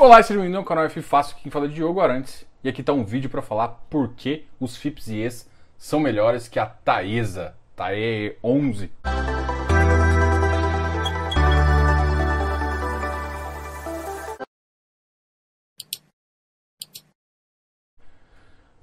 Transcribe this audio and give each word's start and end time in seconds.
Olá, 0.00 0.22
seja 0.22 0.38
bem-vindo 0.38 0.58
ao 0.58 0.64
canal 0.64 0.84
F 0.84 1.02
Fácil, 1.02 1.36
quem 1.42 1.50
fala 1.50 1.64
é 1.64 1.68
Diogo 1.68 2.00
Arantes. 2.00 2.46
E 2.62 2.68
aqui 2.68 2.82
está 2.82 2.92
um 2.92 3.04
vídeo 3.04 3.28
para 3.28 3.42
falar 3.42 3.84
por 3.90 4.12
que 4.14 4.46
os 4.60 4.76
FIPS 4.76 5.08
e 5.08 5.22
ES 5.22 5.50
são 5.76 5.98
melhores 5.98 6.46
que 6.46 6.60
a 6.60 6.66
Taesa, 6.66 7.56
TAE 7.74 8.36
11. 8.40 8.92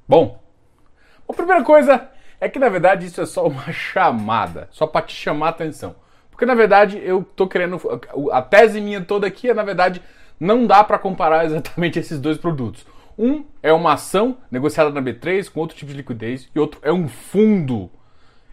Bom, 0.06 0.44
a 1.30 1.34
primeira 1.34 1.64
coisa 1.64 2.10
é 2.42 2.50
que 2.50 2.60
na 2.60 2.68
verdade 2.68 3.06
isso 3.06 3.22
é 3.22 3.26
só 3.26 3.48
uma 3.48 3.72
chamada, 3.72 4.68
só 4.70 4.86
para 4.86 5.06
te 5.06 5.16
chamar 5.16 5.46
a 5.46 5.52
atenção. 5.52 5.96
Porque 6.30 6.46
na 6.46 6.56
verdade 6.56 7.02
eu 7.02 7.24
tô 7.24 7.48
querendo. 7.48 7.80
A 8.34 8.42
tese 8.42 8.82
minha 8.82 9.00
toda 9.00 9.26
aqui 9.26 9.50
é, 9.50 9.54
na 9.54 9.64
verdade, 9.64 10.02
não 10.40 10.66
dá 10.66 10.84
para 10.84 11.00
comparar 11.00 11.46
exatamente 11.46 11.98
esses 12.00 12.20
dois 12.20 12.38
produtos. 12.38 12.86
Um 13.18 13.46
é 13.64 13.72
uma 13.72 13.94
ação 13.94 14.38
negociada 14.52 14.90
na 14.90 15.02
B3 15.02 15.50
com 15.50 15.62
outro 15.62 15.78
tipo 15.78 15.92
de 15.92 15.98
liquidez 15.98 16.50
e 16.54 16.59
outro 16.59 16.80
é 16.84 16.92
um 16.92 17.08
fundo 17.08 17.90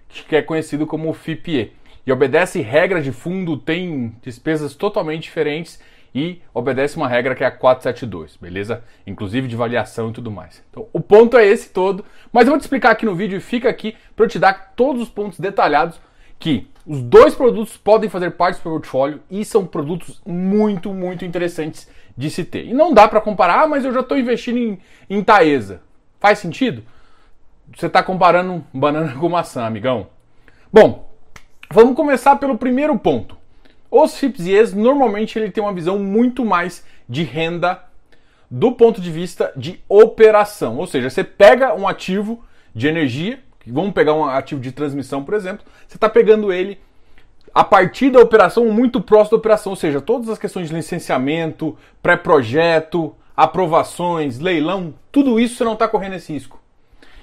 que 0.09 0.37
é 0.37 0.42
conhecido 0.42 0.87
como 0.87 1.12
FIPE. 1.12 1.73
E 2.05 2.12
obedece 2.12 2.61
regra 2.61 3.01
de 3.01 3.12
fundo, 3.12 3.56
tem 3.56 4.15
despesas 4.23 4.75
totalmente 4.75 5.23
diferentes 5.23 5.80
e 6.15 6.42
obedece 6.53 6.97
uma 6.97 7.09
regra 7.09 7.34
que 7.34 7.45
é 7.45 7.47
a 7.47 7.51
472, 7.51 8.37
beleza? 8.37 8.84
Inclusive 9.06 9.48
de 9.48 9.55
avaliação 9.55 10.11
e 10.11 10.12
tudo 10.12 10.30
mais. 10.30 10.62
Então, 10.70 10.87
o 10.92 11.01
ponto 11.01 11.37
é 11.37 11.47
esse 11.47 11.70
todo, 11.70 12.05
mas 12.33 12.45
eu 12.45 12.51
vou 12.51 12.59
te 12.59 12.62
explicar 12.62 12.91
aqui 12.91 13.06
no 13.06 13.14
vídeo 13.14 13.37
e 13.37 13.41
fica 13.41 13.69
aqui 13.69 13.97
para 14.14 14.25
eu 14.27 14.28
te 14.28 14.39
dar 14.39 14.73
todos 14.77 15.01
os 15.01 15.09
pontos 15.09 15.39
detalhados 15.39 16.01
que 16.39 16.67
os 16.86 17.00
dois 17.00 17.34
produtos 17.34 17.77
podem 17.77 18.10
fazer 18.10 18.32
parte 18.32 18.56
do 18.56 18.62
portfólio 18.62 19.20
e 19.30 19.45
são 19.45 19.66
produtos 19.66 20.20
muito, 20.27 20.92
muito 20.92 21.24
interessantes 21.24 21.88
de 22.16 22.30
se 22.30 22.45
ter. 22.45 22.66
E 22.66 22.74
não 22.74 22.92
dá 22.92 23.06
para 23.06 23.20
comparar, 23.20 23.62
ah, 23.62 23.66
mas 23.66 23.84
eu 23.84 23.92
já 23.92 24.00
estou 24.00 24.18
investindo 24.18 24.58
em, 24.58 24.78
em 25.08 25.22
Taesa. 25.22 25.82
Faz 26.18 26.38
sentido? 26.38 26.83
Você 27.77 27.86
está 27.86 28.02
comparando 28.02 28.64
banana 28.72 29.14
com 29.19 29.28
maçã, 29.28 29.64
amigão. 29.64 30.08
Bom, 30.72 31.11
vamos 31.70 31.94
começar 31.94 32.36
pelo 32.36 32.58
primeiro 32.58 32.98
ponto. 32.98 33.36
Os 33.91 34.17
FIPS 34.17 34.72
normalmente 34.72 35.39
ele 35.39 35.50
tem 35.50 35.62
uma 35.62 35.72
visão 35.72 35.98
muito 35.98 36.44
mais 36.44 36.84
de 37.08 37.22
renda 37.22 37.83
do 38.50 38.72
ponto 38.72 39.00
de 39.00 39.11
vista 39.11 39.52
de 39.56 39.80
operação. 39.89 40.78
Ou 40.78 40.86
seja, 40.86 41.08
você 41.08 41.22
pega 41.22 41.74
um 41.74 41.86
ativo 41.86 42.44
de 42.74 42.86
energia, 42.86 43.39
Vamos 43.66 43.92
pegar 43.92 44.14
um 44.14 44.24
ativo 44.24 44.60
de 44.60 44.72
transmissão, 44.72 45.24
por 45.24 45.34
exemplo. 45.34 45.64
Você 45.86 45.96
está 45.96 46.08
pegando 46.08 46.52
ele 46.52 46.78
a 47.55 47.62
partir 47.62 48.10
da 48.10 48.20
operação 48.20 48.66
muito 48.66 49.00
próximo 49.00 49.36
da 49.36 49.41
operação, 49.41 49.72
ou 49.72 49.77
seja, 49.77 50.00
todas 50.00 50.28
as 50.28 50.38
questões 50.38 50.68
de 50.68 50.74
licenciamento, 50.74 51.77
pré-projeto, 52.02 53.14
aprovações, 53.36 54.38
leilão, 54.38 54.94
tudo 55.10 55.38
isso 55.38 55.56
você 55.56 55.64
não 55.64 55.74
está 55.74 55.86
correndo 55.86 56.14
esse 56.14 56.33
risco. 56.33 56.60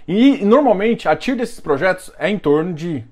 E 0.08 0.44
normalmente 0.44 1.08
a 1.08 1.16
TIR 1.16 1.36
desses 1.36 1.60
projetos 1.60 2.12
é 2.18 2.30
em 2.30 2.38
torno 2.38 2.74
de 2.74 3.04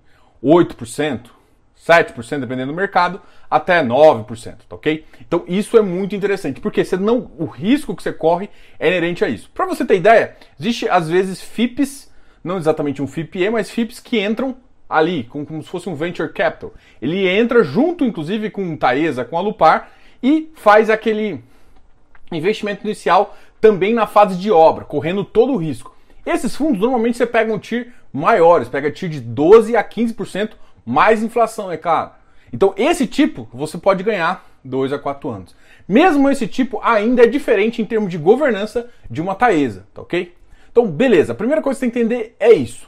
8%, 0.44 1.30
7%, 1.78 2.39
dependendo 2.39 2.72
do 2.72 2.75
mercado, 2.75 3.22
até 3.50 3.83
9%, 3.83 4.58
tá 4.67 4.75
ok? 4.75 5.05
Então 5.22 5.44
isso 5.48 5.78
é 5.78 5.81
muito 5.81 6.16
interessante, 6.16 6.59
porque 6.59 6.83
você 6.83 6.98
não, 6.98 7.31
o 7.38 7.45
risco 7.45 7.95
que 7.95 8.03
você 8.03 8.11
corre 8.11 8.50
é 8.80 8.88
inerente 8.88 9.23
a 9.23 9.30
isso. 9.30 9.50
Para 9.53 9.66
você 9.66 9.86
ter 9.86 9.95
ideia, 9.95 10.36
existe 10.59 10.89
às 10.89 11.08
vezes 11.08 11.42
FIPs 11.42 12.11
não 12.44 12.58
exatamente 12.58 13.02
um 13.02 13.08
FIPE, 13.08 13.50
mas 13.50 13.70
FIPs 13.70 14.00
que 14.00 14.20
entram 14.20 14.56
ali, 14.90 15.24
como, 15.26 15.46
como 15.46 15.62
se 15.62 15.70
fosse 15.70 15.90
um 15.90 15.96
venture 15.96 16.32
capital. 16.32 16.74
Ele 17.02 17.28
entra 17.28 17.64
junto, 17.64 18.06
inclusive, 18.06 18.50
com 18.50 18.74
o 18.74 18.78
Taesa, 18.78 19.26
com 19.26 19.38
a 19.38 19.42
Lupar, 19.42 19.92
e 20.22 20.50
faz 20.56 20.90
aquele 20.90 21.44
investimento 22.32 22.86
inicial 22.86 23.36
também 23.60 23.94
na 23.94 24.08
fase 24.08 24.38
de 24.38 24.52
obra, 24.52 24.86
correndo 24.86 25.24
todo 25.24 25.54
o 25.54 25.58
risco. 25.58 25.96
Esses 26.26 26.56
fundos 26.56 26.82
normalmente 26.82 27.18
você 27.18 27.26
pega 27.26 27.54
um 27.54 27.60
TIR 27.60 27.94
maiores, 28.12 28.68
pega 28.68 28.92
TIR 28.92 29.10
de 29.10 29.22
12 29.22 29.76
a 29.76 29.84
15% 29.84 30.52
mais 30.86 31.23
inflação, 31.23 31.72
é 31.72 31.78
claro. 31.78 32.11
Então 32.52 32.73
esse 32.78 33.08
tipo 33.08 33.48
você 33.54 33.78
pode 33.78 34.04
ganhar 34.04 34.45
2 34.64 34.94
a 34.94 35.00
4 35.00 35.30
anos. 35.30 35.56
Mesmo 35.88 36.30
esse 36.30 36.48
tipo 36.48 36.80
ainda 36.84 37.23
é 37.23 37.28
diferente 37.28 37.82
em 37.82 37.86
termos 37.86 38.11
de 38.11 38.17
governança 38.17 38.90
de 39.10 39.22
uma 39.22 39.36
Taesa, 39.36 39.88
tá 39.94 40.02
ok? 40.02 40.34
Então, 40.77 40.92
beleza, 40.92 41.32
a 41.32 41.36
primeira 41.36 41.60
coisa 41.60 41.80
que 41.80 41.86
você 41.86 41.92
tem 41.92 42.08
que 42.08 42.14
entender 42.14 42.36
é 42.39 42.54
isso. 42.54 42.88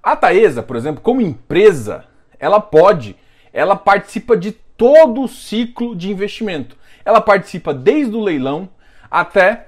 A 0.00 0.14
Taesa, 0.14 0.62
por 0.62 0.76
exemplo, 0.76 1.02
como 1.02 1.20
empresa, 1.20 2.04
ela 2.38 2.60
pode, 2.60 3.16
ela 3.52 3.74
participa 3.74 4.36
de 4.36 4.52
todo 4.52 5.22
o 5.22 5.26
ciclo 5.26 5.96
de 5.96 6.08
investimento. 6.08 6.76
Ela 7.04 7.20
participa 7.20 7.74
desde 7.74 8.14
o 8.14 8.20
leilão 8.20 8.68
até 9.10 9.66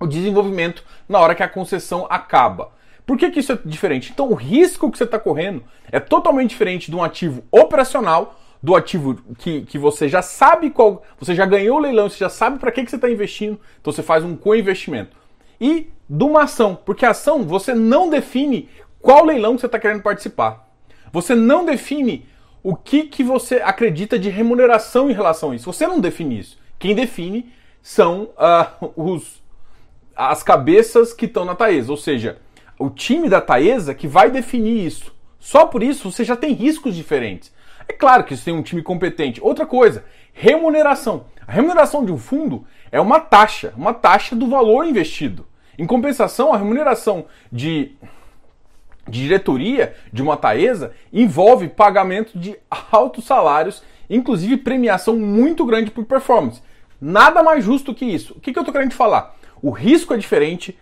o 0.00 0.06
desenvolvimento 0.08 0.82
na 1.08 1.20
hora 1.20 1.32
que 1.32 1.44
a 1.44 1.48
concessão 1.48 2.08
acaba. 2.10 2.72
Por 3.06 3.16
que, 3.16 3.30
que 3.30 3.38
isso 3.38 3.52
é 3.52 3.58
diferente? 3.64 4.10
Então, 4.10 4.28
o 4.28 4.34
risco 4.34 4.90
que 4.90 4.98
você 4.98 5.04
está 5.04 5.20
correndo 5.20 5.62
é 5.92 6.00
totalmente 6.00 6.50
diferente 6.50 6.90
de 6.90 6.96
um 6.96 7.04
ativo 7.04 7.44
operacional, 7.52 8.40
do 8.60 8.74
ativo 8.74 9.14
que, 9.38 9.60
que 9.60 9.78
você 9.78 10.08
já 10.08 10.22
sabe 10.22 10.70
qual. 10.70 11.04
Você 11.20 11.36
já 11.36 11.46
ganhou 11.46 11.76
o 11.76 11.80
leilão, 11.80 12.10
você 12.10 12.18
já 12.18 12.28
sabe 12.28 12.58
para 12.58 12.72
que, 12.72 12.82
que 12.82 12.90
você 12.90 12.96
está 12.96 13.08
investindo, 13.08 13.60
então 13.80 13.92
você 13.92 14.02
faz 14.02 14.24
um 14.24 14.34
co-investimento 14.34 15.16
e 15.60 15.90
de 16.08 16.24
uma 16.24 16.44
ação, 16.44 16.78
porque 16.84 17.04
a 17.04 17.10
ação 17.10 17.42
você 17.42 17.74
não 17.74 18.08
define 18.08 18.68
qual 19.00 19.24
leilão 19.24 19.54
que 19.54 19.60
você 19.60 19.66
está 19.66 19.78
querendo 19.78 20.02
participar. 20.02 20.68
Você 21.12 21.34
não 21.34 21.64
define 21.64 22.26
o 22.62 22.74
que, 22.74 23.04
que 23.04 23.22
você 23.22 23.56
acredita 23.56 24.18
de 24.18 24.28
remuneração 24.28 25.08
em 25.10 25.14
relação 25.14 25.50
a 25.50 25.56
isso. 25.56 25.72
Você 25.72 25.86
não 25.86 26.00
define 26.00 26.38
isso. 26.38 26.58
Quem 26.78 26.94
define 26.94 27.52
são 27.82 28.30
uh, 28.36 28.92
os, 28.96 29.42
as 30.16 30.42
cabeças 30.42 31.12
que 31.12 31.26
estão 31.26 31.44
na 31.44 31.54
Taesa, 31.54 31.90
ou 31.90 31.96
seja, 31.96 32.38
o 32.78 32.90
time 32.90 33.28
da 33.28 33.40
Taesa 33.40 33.94
que 33.94 34.08
vai 34.08 34.30
definir 34.30 34.84
isso. 34.84 35.14
Só 35.38 35.66
por 35.66 35.82
isso 35.82 36.10
você 36.10 36.24
já 36.24 36.34
tem 36.34 36.52
riscos 36.52 36.94
diferentes. 36.94 37.52
É 37.88 37.92
claro 37.92 38.24
que 38.24 38.36
você 38.36 38.46
tem 38.46 38.54
um 38.54 38.62
time 38.62 38.82
competente. 38.82 39.40
Outra 39.40 39.64
coisa, 39.64 40.04
remuneração. 40.32 41.26
A 41.46 41.52
remuneração 41.52 42.04
de 42.04 42.10
um 42.10 42.18
fundo 42.18 42.66
é 42.90 43.00
uma 43.00 43.20
taxa, 43.20 43.72
uma 43.76 43.94
taxa 43.94 44.34
do 44.34 44.48
valor 44.48 44.84
investido. 44.84 45.46
Em 45.78 45.86
compensação, 45.86 46.52
a 46.52 46.56
remuneração 46.56 47.26
de, 47.52 47.96
diretoria 49.08 49.94
de 50.12 50.22
uma 50.22 50.36
Taesa 50.36 50.92
envolve 51.12 51.68
pagamento 51.68 52.38
de 52.38 52.56
altos 52.90 53.24
salários, 53.24 53.82
inclusive 54.10 54.56
premiação 54.56 55.16
muito 55.16 55.64
grande 55.64 55.90
por 55.90 56.04
performance. 56.04 56.62
Nada 57.00 57.42
mais 57.42 57.64
justo 57.64 57.94
que 57.94 58.04
isso. 58.04 58.34
O 58.36 58.40
que, 58.40 58.52
que 58.52 58.58
eu 58.58 58.62
estou 58.62 58.72
querendo 58.72 58.92
falar? 58.92 59.36
O 59.62 59.70
risco 59.70 60.14
é 60.14 60.16
diferente, 60.16 60.76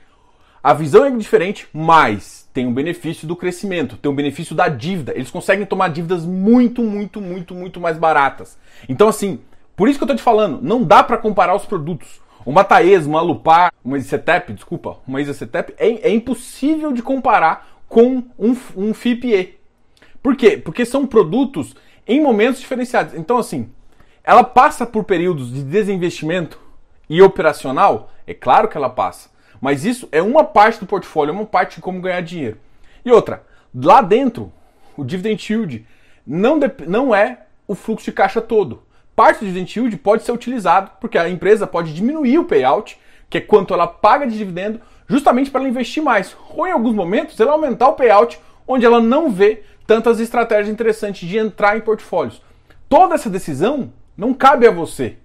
a 0.62 0.72
visão 0.72 1.04
é 1.04 1.10
diferente, 1.10 1.68
mas 1.72 2.48
tem 2.52 2.66
um 2.66 2.72
benefício 2.72 3.26
do 3.26 3.36
crescimento, 3.36 3.96
tem 3.96 4.10
um 4.10 4.14
benefício 4.14 4.54
da 4.54 4.68
dívida. 4.68 5.12
Eles 5.14 5.30
conseguem 5.30 5.66
tomar 5.66 5.88
dívidas 5.88 6.24
muito, 6.24 6.82
muito, 6.82 7.20
muito, 7.20 7.54
muito 7.54 7.80
mais 7.80 7.98
baratas. 7.98 8.56
Então, 8.88 9.08
assim, 9.08 9.40
por 9.76 9.88
isso 9.88 9.98
que 9.98 10.04
eu 10.04 10.06
estou 10.06 10.16
te 10.16 10.22
falando, 10.22 10.60
não 10.62 10.82
dá 10.82 11.02
para 11.02 11.18
comparar 11.18 11.54
os 11.54 11.66
produtos. 11.66 12.20
Uma 12.46 12.62
Taesa, 12.62 13.08
uma 13.08 13.22
Lupar, 13.22 13.72
uma 13.84 13.96
Iscetep, 13.96 14.52
desculpa, 14.52 14.98
uma 15.06 15.20
Iscetep 15.20 15.74
é, 15.78 16.08
é 16.08 16.10
impossível 16.10 16.92
de 16.92 17.02
comparar 17.02 17.68
com 17.88 18.22
um, 18.38 18.56
um 18.76 18.92
FIPE. 18.92 19.58
Por 20.22 20.36
quê? 20.36 20.56
Porque 20.56 20.84
são 20.84 21.06
produtos 21.06 21.74
em 22.06 22.20
momentos 22.22 22.60
diferenciados. 22.60 23.14
Então, 23.14 23.38
assim, 23.38 23.70
ela 24.22 24.44
passa 24.44 24.84
por 24.84 25.04
períodos 25.04 25.52
de 25.52 25.62
desinvestimento 25.62 26.58
e 27.08 27.22
operacional? 27.22 28.10
É 28.26 28.34
claro 28.34 28.68
que 28.68 28.76
ela 28.76 28.90
passa. 28.90 29.30
Mas 29.60 29.84
isso 29.84 30.08
é 30.12 30.20
uma 30.20 30.44
parte 30.44 30.80
do 30.80 30.86
portfólio, 30.86 31.30
é 31.30 31.34
uma 31.34 31.46
parte 31.46 31.76
de 31.76 31.80
como 31.80 32.00
ganhar 32.00 32.20
dinheiro. 32.20 32.58
E 33.04 33.10
outra, 33.10 33.42
lá 33.74 34.02
dentro, 34.02 34.52
o 34.96 35.04
dividend 35.04 35.52
yield 35.52 35.86
não, 36.26 36.58
não 36.86 37.14
é 37.14 37.46
o 37.66 37.74
fluxo 37.74 38.04
de 38.04 38.12
caixa 38.12 38.40
todo. 38.40 38.82
Parte 39.14 39.40
do 39.40 39.46
dividend 39.46 39.78
yield 39.78 39.96
pode 39.98 40.24
ser 40.24 40.32
utilizado 40.32 40.90
porque 41.00 41.16
a 41.16 41.28
empresa 41.28 41.66
pode 41.66 41.94
diminuir 41.94 42.38
o 42.38 42.44
payout, 42.44 42.98
que 43.30 43.38
é 43.38 43.40
quanto 43.40 43.72
ela 43.72 43.86
paga 43.86 44.26
de 44.26 44.36
dividendo, 44.36 44.80
justamente 45.08 45.50
para 45.50 45.60
ela 45.60 45.68
investir 45.68 46.02
mais. 46.02 46.36
Ou 46.50 46.66
em 46.66 46.72
alguns 46.72 46.94
momentos 46.94 47.38
ela 47.38 47.52
aumentar 47.52 47.88
o 47.88 47.94
payout, 47.94 48.40
onde 48.66 48.84
ela 48.84 49.00
não 49.00 49.30
vê 49.30 49.62
tantas 49.86 50.18
estratégias 50.20 50.68
interessantes 50.68 51.28
de 51.28 51.38
entrar 51.38 51.76
em 51.76 51.80
portfólios. 51.80 52.42
Toda 52.88 53.14
essa 53.14 53.30
decisão 53.30 53.92
não 54.16 54.34
cabe 54.34 54.66
a 54.66 54.70
você, 54.70 55.16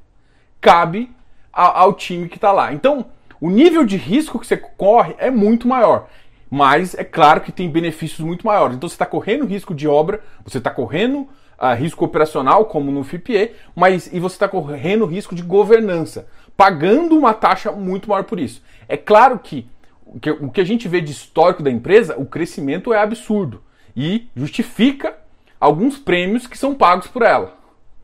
cabe 0.61 1.11
ao 1.51 1.93
time 1.93 2.29
que 2.29 2.37
está 2.37 2.51
lá. 2.51 2.73
Então, 2.73 3.05
o 3.41 3.49
nível 3.49 3.85
de 3.85 3.97
risco 3.97 4.39
que 4.39 4.45
você 4.45 4.57
corre 4.57 5.15
é 5.17 5.31
muito 5.31 5.67
maior. 5.67 6.07
Mas 6.49 6.95
é 6.95 7.03
claro 7.03 7.41
que 7.41 7.51
tem 7.51 7.69
benefícios 7.69 8.19
muito 8.19 8.45
maiores. 8.45 8.75
Então 8.75 8.89
você 8.89 8.95
está 8.95 9.05
correndo 9.05 9.45
risco 9.45 9.73
de 9.73 9.87
obra, 9.87 10.21
você 10.43 10.57
está 10.57 10.71
correndo 10.71 11.27
uh, 11.59 11.75
risco 11.75 12.05
operacional, 12.05 12.65
como 12.65 12.91
no 12.91 13.03
FIPE, 13.03 13.51
mas 13.75 14.11
e 14.11 14.19
você 14.19 14.35
está 14.35 14.47
correndo 14.47 15.05
risco 15.05 15.35
de 15.35 15.43
governança, 15.43 16.27
pagando 16.55 17.17
uma 17.17 17.33
taxa 17.33 17.71
muito 17.71 18.09
maior 18.09 18.23
por 18.23 18.39
isso. 18.39 18.63
É 18.87 18.97
claro 18.97 19.37
que 19.39 19.67
o, 20.05 20.19
que 20.19 20.31
o 20.31 20.49
que 20.49 20.61
a 20.61 20.65
gente 20.65 20.87
vê 20.87 21.01
de 21.01 21.11
histórico 21.11 21.61
da 21.61 21.69
empresa, 21.69 22.15
o 22.17 22.25
crescimento 22.25 22.93
é 22.93 22.99
absurdo 22.99 23.61
e 23.95 24.27
justifica 24.35 25.15
alguns 25.59 25.97
prêmios 25.97 26.47
que 26.47 26.57
são 26.57 26.73
pagos 26.73 27.07
por 27.07 27.21
ela. 27.21 27.59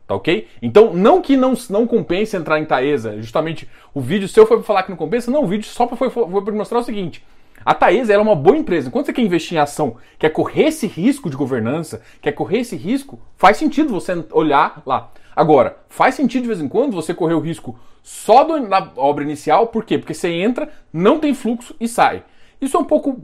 Tá 0.06 0.14
ok? 0.14 0.46
Então, 0.62 0.94
não 0.94 1.20
que 1.20 1.36
não, 1.36 1.54
não 1.68 1.84
compense 1.84 2.36
entrar 2.36 2.60
em 2.60 2.64
Taesa, 2.64 3.20
justamente 3.20 3.68
o 3.92 4.00
vídeo 4.00 4.28
seu 4.28 4.46
foi 4.46 4.58
para 4.58 4.66
falar 4.66 4.82
que 4.84 4.90
não 4.90 4.96
compensa, 4.96 5.32
não, 5.32 5.42
o 5.42 5.48
vídeo 5.48 5.66
só 5.66 5.88
foi, 5.88 6.10
foi, 6.10 6.30
foi 6.30 6.44
para 6.44 6.54
mostrar 6.54 6.78
o 6.78 6.84
seguinte: 6.84 7.24
a 7.66 7.74
Taesa 7.74 8.12
é 8.12 8.18
uma 8.18 8.36
boa 8.36 8.56
empresa. 8.56 8.92
Quando 8.92 9.06
você 9.06 9.12
quer 9.12 9.22
investir 9.22 9.58
em 9.58 9.60
ação, 9.60 9.96
quer 10.20 10.30
correr 10.30 10.68
esse 10.68 10.86
risco 10.86 11.28
de 11.28 11.36
governança, 11.36 12.00
quer 12.22 12.30
correr 12.30 12.60
esse 12.60 12.76
risco, 12.76 13.18
faz 13.36 13.56
sentido 13.56 13.92
você 13.92 14.24
olhar 14.30 14.84
lá. 14.86 15.10
Agora, 15.34 15.76
faz 15.88 16.14
sentido 16.14 16.42
de 16.42 16.48
vez 16.48 16.60
em 16.60 16.68
quando 16.68 16.94
você 16.94 17.12
correr 17.12 17.34
o 17.34 17.40
risco 17.40 17.76
só 18.04 18.44
do, 18.44 18.68
da 18.68 18.92
obra 18.94 19.24
inicial, 19.24 19.66
por 19.66 19.84
quê? 19.84 19.98
Porque 19.98 20.14
você 20.14 20.28
entra, 20.28 20.68
não 20.92 21.18
tem 21.18 21.34
fluxo 21.34 21.74
e 21.80 21.88
sai. 21.88 22.22
Isso 22.60 22.76
é 22.76 22.80
um 22.80 22.84
pouco 22.84 23.20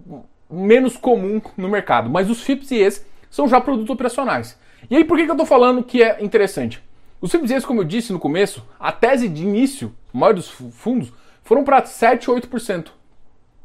menos 0.51 0.97
comum 0.97 1.41
no 1.57 1.69
mercado, 1.69 2.11
mas 2.11 2.29
os 2.29 2.43
FIPS 2.43 2.73
e 2.73 2.83
ES 2.83 3.07
são 3.31 3.47
já 3.47 3.61
produtos 3.61 3.91
operacionais. 3.91 4.59
E 4.91 4.97
aí, 4.97 5.05
por 5.05 5.17
que, 5.17 5.25
que 5.25 5.31
eu 5.31 5.35
estou 5.35 5.47
falando 5.47 5.85
que 5.85 6.03
é 6.03 6.21
interessante? 6.21 6.83
Os 7.21 7.31
FIPS 7.31 7.49
e 7.53 7.55
ES, 7.55 7.65
como 7.65 7.83
eu 7.83 7.85
disse 7.85 8.13
no 8.13 8.19
começo, 8.19 8.67
a 8.81 8.91
tese 8.91 9.29
de 9.29 9.45
início, 9.45 9.95
a 10.13 10.19
maioria 10.19 10.43
dos 10.43 10.51
fundos, 10.51 11.13
foram 11.45 11.63
para 11.63 11.85
7, 11.85 12.27
8%. 12.27 12.89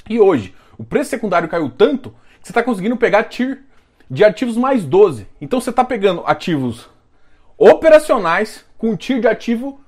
E 0.08 0.20
hoje, 0.20 0.54
o 0.78 0.84
preço 0.84 1.10
secundário 1.10 1.50
caiu 1.50 1.70
tanto 1.70 2.12
que 2.12 2.48
você 2.48 2.52
está 2.52 2.64
conseguindo 2.64 2.98
pegar 2.98 3.24
TIR 3.24 3.64
de 4.10 4.24
ativos 4.24 4.56
mais 4.56 4.86
12. 4.86 5.28
Então 5.42 5.60
você 5.60 5.70
está 5.70 5.84
pegando 5.84 6.24
ativos 6.26 6.90
operacionais 7.58 8.66
com 8.78 8.96
TIR 8.96 9.20
de 9.20 9.28
ativo 9.28 9.82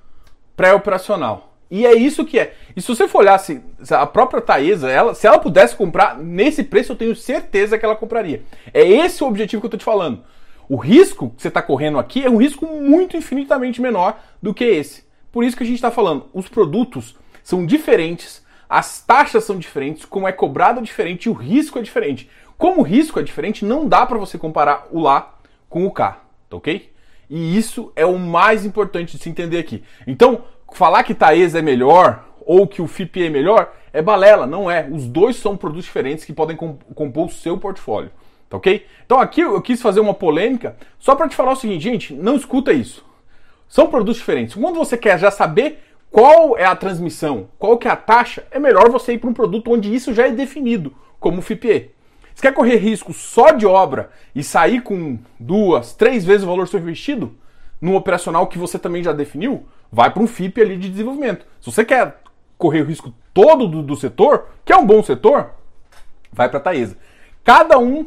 pré-operacional. 0.56 1.50
E 1.70 1.86
é 1.86 1.94
isso 1.94 2.24
que 2.24 2.38
é. 2.38 2.54
E 2.74 2.82
se 2.82 2.88
você 2.88 3.06
for 3.06 3.20
olhar 3.20 3.38
se, 3.38 3.62
a 3.90 4.04
própria 4.04 4.42
Taesa, 4.42 4.90
ela, 4.90 5.14
se 5.14 5.26
ela 5.26 5.38
pudesse 5.38 5.76
comprar 5.76 6.18
nesse 6.18 6.64
preço, 6.64 6.92
eu 6.92 6.96
tenho 6.96 7.14
certeza 7.14 7.78
que 7.78 7.84
ela 7.84 7.94
compraria. 7.94 8.42
É 8.74 8.86
esse 8.86 9.22
o 9.22 9.28
objetivo 9.28 9.62
que 9.62 9.66
eu 9.66 9.68
estou 9.68 9.78
te 9.78 9.84
falando. 9.84 10.24
O 10.68 10.76
risco 10.76 11.30
que 11.30 11.42
você 11.42 11.48
está 11.48 11.62
correndo 11.62 11.98
aqui 11.98 12.24
é 12.24 12.30
um 12.30 12.36
risco 12.36 12.66
muito 12.66 13.16
infinitamente 13.16 13.80
menor 13.80 14.20
do 14.42 14.52
que 14.52 14.64
esse. 14.64 15.04
Por 15.30 15.44
isso 15.44 15.56
que 15.56 15.62
a 15.62 15.66
gente 15.66 15.76
está 15.76 15.92
falando, 15.92 16.26
os 16.34 16.48
produtos 16.48 17.16
são 17.42 17.64
diferentes, 17.64 18.44
as 18.70 19.02
taxas 19.02 19.42
são 19.42 19.58
diferentes, 19.58 20.04
como 20.04 20.28
é 20.28 20.32
cobrado 20.32 20.78
é 20.78 20.82
diferente 20.82 21.24
e 21.24 21.28
o 21.28 21.32
risco 21.32 21.76
é 21.76 21.82
diferente. 21.82 22.30
Como 22.56 22.80
o 22.80 22.84
risco 22.84 23.18
é 23.18 23.22
diferente, 23.24 23.64
não 23.64 23.88
dá 23.88 24.06
para 24.06 24.16
você 24.16 24.38
comparar 24.38 24.86
o 24.92 25.00
lá 25.00 25.34
com 25.68 25.84
o 25.84 25.90
cá, 25.90 26.20
tá 26.48 26.56
ok? 26.56 26.92
E 27.28 27.58
isso 27.58 27.92
é 27.96 28.06
o 28.06 28.16
mais 28.16 28.64
importante 28.64 29.16
de 29.16 29.22
se 29.22 29.28
entender 29.28 29.58
aqui. 29.58 29.82
Então, 30.06 30.44
falar 30.72 31.02
que 31.02 31.16
Taesa 31.16 31.58
é 31.58 31.62
melhor 31.62 32.24
ou 32.46 32.64
que 32.64 32.80
o 32.80 32.86
FIP 32.86 33.24
é 33.24 33.28
melhor 33.28 33.72
é 33.92 34.00
balela, 34.00 34.46
não 34.46 34.70
é. 34.70 34.88
Os 34.88 35.08
dois 35.08 35.34
são 35.34 35.56
produtos 35.56 35.86
diferentes 35.86 36.24
que 36.24 36.32
podem 36.32 36.56
compor 36.56 37.26
o 37.26 37.30
seu 37.30 37.58
portfólio, 37.58 38.12
tá 38.48 38.56
ok? 38.56 38.86
Então 39.04 39.18
aqui 39.18 39.40
eu 39.40 39.60
quis 39.60 39.82
fazer 39.82 39.98
uma 39.98 40.14
polêmica 40.14 40.76
só 40.96 41.16
para 41.16 41.28
te 41.28 41.34
falar 41.34 41.52
o 41.52 41.56
seguinte, 41.56 41.82
gente, 41.82 42.14
não 42.14 42.36
escuta 42.36 42.72
isso. 42.72 43.04
São 43.68 43.88
produtos 43.88 44.18
diferentes. 44.18 44.54
Quando 44.54 44.76
você 44.76 44.96
quer 44.96 45.18
já 45.18 45.30
saber 45.30 45.89
qual 46.10 46.58
é 46.58 46.64
a 46.64 46.74
transmissão, 46.74 47.48
qual 47.58 47.78
que 47.78 47.86
é 47.86 47.90
a 47.90 47.96
taxa, 47.96 48.44
é 48.50 48.58
melhor 48.58 48.90
você 48.90 49.12
ir 49.12 49.18
para 49.18 49.30
um 49.30 49.34
produto 49.34 49.70
onde 49.70 49.94
isso 49.94 50.12
já 50.12 50.26
é 50.26 50.30
definido, 50.30 50.92
como 51.20 51.38
o 51.38 51.42
FIPE. 51.42 51.92
Você 52.34 52.42
quer 52.42 52.54
correr 52.54 52.76
risco 52.76 53.12
só 53.12 53.52
de 53.52 53.66
obra 53.66 54.10
e 54.34 54.42
sair 54.42 54.82
com 54.82 55.18
duas, 55.38 55.94
três 55.94 56.24
vezes 56.24 56.42
o 56.42 56.46
valor 56.48 56.66
seu 56.66 56.80
investido 56.80 57.36
no 57.80 57.94
operacional 57.94 58.46
que 58.46 58.58
você 58.58 58.78
também 58.78 59.02
já 59.02 59.12
definiu? 59.12 59.66
Vai 59.90 60.10
para 60.10 60.22
um 60.22 60.26
FIP 60.26 60.60
ali 60.60 60.76
de 60.76 60.90
desenvolvimento. 60.90 61.46
Se 61.60 61.70
você 61.70 61.84
quer 61.84 62.20
correr 62.58 62.82
o 62.82 62.86
risco 62.86 63.12
todo 63.32 63.66
do, 63.66 63.82
do 63.82 63.96
setor, 63.96 64.48
que 64.64 64.72
é 64.72 64.76
um 64.76 64.86
bom 64.86 65.02
setor, 65.02 65.50
vai 66.32 66.48
para 66.48 66.58
a 66.58 66.62
Taesa. 66.62 66.96
Cada 67.44 67.78
um 67.78 68.06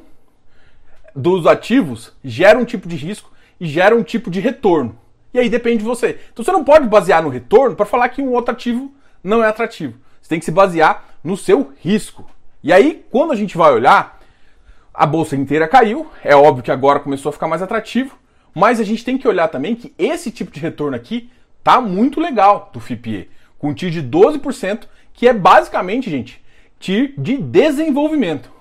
dos 1.15 1.47
ativos 1.47 2.13
gera 2.23 2.57
um 2.57 2.65
tipo 2.65 2.87
de 2.87 2.95
risco 2.95 3.31
e 3.59 3.65
gera 3.65 3.95
um 3.95 4.03
tipo 4.03 4.29
de 4.29 4.39
retorno. 4.39 4.97
E 5.33 5.39
aí 5.39 5.49
depende 5.49 5.79
de 5.79 5.83
você. 5.83 6.19
Então 6.31 6.43
você 6.43 6.51
não 6.51 6.63
pode 6.63 6.87
basear 6.87 7.23
no 7.23 7.29
retorno 7.29 7.75
para 7.75 7.85
falar 7.85 8.09
que 8.09 8.21
um 8.21 8.31
outro 8.31 8.51
ativo 8.51 8.93
não 9.23 9.43
é 9.43 9.47
atrativo. 9.47 9.97
Você 10.21 10.29
tem 10.29 10.39
que 10.39 10.45
se 10.45 10.51
basear 10.51 11.05
no 11.23 11.35
seu 11.35 11.71
risco. 11.81 12.29
E 12.63 12.71
aí, 12.71 13.05
quando 13.09 13.33
a 13.33 13.35
gente 13.35 13.57
vai 13.57 13.73
olhar, 13.73 14.19
a 14.93 15.05
bolsa 15.05 15.35
inteira 15.35 15.67
caiu, 15.67 16.07
é 16.23 16.35
óbvio 16.35 16.63
que 16.63 16.71
agora 16.71 16.99
começou 16.99 17.29
a 17.29 17.33
ficar 17.33 17.47
mais 17.47 17.61
atrativo, 17.61 18.15
mas 18.53 18.79
a 18.79 18.83
gente 18.83 19.03
tem 19.03 19.17
que 19.17 19.27
olhar 19.27 19.47
também 19.47 19.75
que 19.75 19.93
esse 19.97 20.31
tipo 20.31 20.51
de 20.51 20.59
retorno 20.59 20.95
aqui 20.95 21.29
tá 21.63 21.81
muito 21.81 22.19
legal 22.19 22.69
do 22.71 22.79
FIPE, 22.79 23.29
com 23.57 23.73
TIR 23.73 23.89
de 23.89 24.03
12%, 24.03 24.83
que 25.13 25.27
é 25.27 25.33
basicamente, 25.33 26.09
gente, 26.09 26.43
TIR 26.79 27.15
de 27.17 27.37
desenvolvimento. 27.37 28.51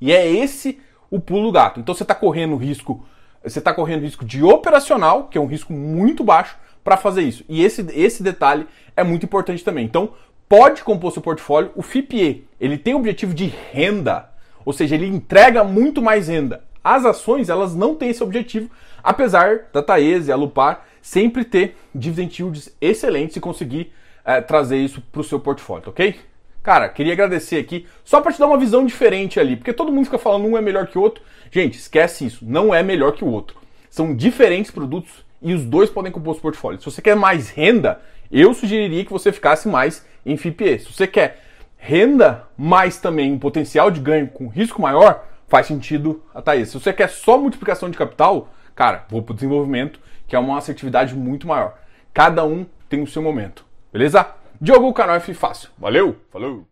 E 0.00 0.12
é 0.12 0.26
esse 0.26 0.80
o 1.10 1.20
pulo 1.20 1.48
do 1.48 1.52
gato. 1.52 1.78
Então 1.78 1.94
você 1.94 2.02
está 2.04 2.14
correndo 2.14 2.56
risco 2.56 3.04
você 3.42 3.58
está 3.58 3.72
correndo 3.72 4.02
risco 4.02 4.24
de 4.24 4.42
operacional, 4.42 5.24
que 5.24 5.36
é 5.36 5.40
um 5.40 5.46
risco 5.46 5.72
muito 5.72 6.22
baixo, 6.22 6.56
para 6.84 6.96
fazer 6.96 7.22
isso. 7.22 7.44
E 7.48 7.64
esse, 7.64 7.86
esse 7.92 8.22
detalhe 8.22 8.66
é 8.96 9.04
muito 9.04 9.24
importante 9.24 9.64
também. 9.64 9.84
Então, 9.84 10.10
pode 10.48 10.82
compor 10.82 11.12
seu 11.12 11.22
portfólio. 11.22 11.70
O 11.74 11.82
FIPE, 11.82 12.46
ele 12.60 12.76
tem 12.76 12.94
o 12.94 12.98
objetivo 12.98 13.34
de 13.34 13.46
renda, 13.72 14.28
ou 14.64 14.72
seja, 14.72 14.94
ele 14.94 15.06
entrega 15.06 15.64
muito 15.64 16.02
mais 16.02 16.28
renda. 16.28 16.64
As 16.82 17.04
ações, 17.04 17.48
elas 17.48 17.74
não 17.74 17.94
têm 17.94 18.10
esse 18.10 18.22
objetivo, 18.22 18.68
apesar 19.02 19.68
da 19.72 19.82
Taese 19.82 20.30
e 20.30 20.32
a 20.32 20.36
Lupar 20.36 20.84
sempre 21.00 21.44
ter 21.44 21.76
dividend 21.94 22.40
yields 22.40 22.76
excelentes 22.80 23.36
e 23.36 23.40
conseguir 23.40 23.92
é, 24.24 24.40
trazer 24.40 24.78
isso 24.78 25.00
para 25.12 25.20
o 25.20 25.24
seu 25.24 25.38
portfólio, 25.40 25.88
ok? 25.88 26.16
Cara, 26.62 26.88
queria 26.88 27.12
agradecer 27.12 27.56
aqui, 27.56 27.86
só 28.04 28.20
para 28.20 28.32
te 28.32 28.38
dar 28.38 28.46
uma 28.46 28.58
visão 28.58 28.86
diferente 28.86 29.40
ali, 29.40 29.56
porque 29.56 29.72
todo 29.72 29.92
mundo 29.92 30.04
fica 30.04 30.18
falando 30.18 30.46
um 30.46 30.56
é 30.56 30.60
melhor 30.60 30.86
que 30.86 30.96
o 30.96 31.00
outro. 31.00 31.22
Gente, 31.50 31.76
esquece 31.76 32.24
isso, 32.24 32.44
não 32.44 32.72
é 32.72 32.82
melhor 32.82 33.12
que 33.12 33.24
o 33.24 33.28
outro. 33.28 33.56
São 33.90 34.14
diferentes 34.14 34.70
produtos 34.70 35.24
e 35.42 35.52
os 35.52 35.64
dois 35.64 35.90
podem 35.90 36.12
compor 36.12 36.36
os 36.36 36.40
portfólios. 36.40 36.82
Se 36.82 36.90
você 36.90 37.02
quer 37.02 37.16
mais 37.16 37.50
renda, 37.50 38.00
eu 38.30 38.54
sugeriria 38.54 39.04
que 39.04 39.10
você 39.10 39.32
ficasse 39.32 39.68
mais 39.68 40.06
em 40.24 40.36
FIPE. 40.36 40.78
Se 40.78 40.92
você 40.92 41.06
quer 41.06 41.42
renda, 41.76 42.46
mais 42.56 42.98
também 42.98 43.32
um 43.32 43.38
potencial 43.38 43.90
de 43.90 44.00
ganho 44.00 44.28
com 44.28 44.46
risco 44.46 44.80
maior, 44.80 45.26
faz 45.48 45.66
sentido 45.66 46.22
a 46.32 46.40
Thaís. 46.40 46.68
Se 46.68 46.78
você 46.78 46.92
quer 46.92 47.08
só 47.08 47.36
multiplicação 47.36 47.90
de 47.90 47.98
capital, 47.98 48.48
cara, 48.74 49.04
vou 49.10 49.20
para 49.20 49.32
o 49.32 49.34
desenvolvimento, 49.34 49.98
que 50.28 50.36
é 50.36 50.38
uma 50.38 50.56
assertividade 50.56 51.14
muito 51.14 51.46
maior. 51.46 51.76
Cada 52.14 52.44
um 52.44 52.64
tem 52.88 53.02
o 53.02 53.06
seu 53.06 53.20
momento, 53.20 53.66
beleza? 53.92 54.41
Diogo, 54.62 54.94
canal 54.94 55.16
F 55.16 55.34
Fácil. 55.34 55.70
Valeu, 55.76 56.14
falou! 56.30 56.71